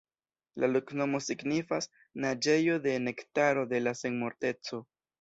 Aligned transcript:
La 0.63 0.69
loknomo 0.71 1.21
signifas: 1.25 1.89
"Naĝejo 2.25 2.81
de 2.89 2.99
Nektaro 3.07 3.71
de 3.75 3.87
la 3.89 3.99
Senmorteco". 4.05 4.87